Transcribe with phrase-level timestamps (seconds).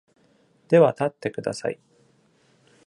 [0.67, 1.79] では立ってください。